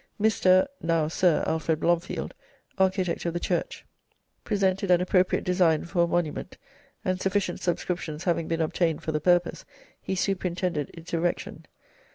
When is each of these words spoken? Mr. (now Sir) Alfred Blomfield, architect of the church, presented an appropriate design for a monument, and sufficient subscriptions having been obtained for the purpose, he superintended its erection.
Mr. 0.19 0.65
(now 0.81 1.07
Sir) 1.07 1.43
Alfred 1.45 1.79
Blomfield, 1.81 2.33
architect 2.79 3.23
of 3.27 3.33
the 3.35 3.39
church, 3.39 3.85
presented 4.43 4.89
an 4.89 4.99
appropriate 4.99 5.43
design 5.43 5.85
for 5.85 6.01
a 6.01 6.07
monument, 6.07 6.57
and 7.05 7.21
sufficient 7.21 7.59
subscriptions 7.59 8.23
having 8.23 8.47
been 8.47 8.61
obtained 8.61 9.03
for 9.03 9.11
the 9.11 9.21
purpose, 9.21 9.63
he 10.01 10.15
superintended 10.15 10.89
its 10.95 11.13
erection. 11.13 11.67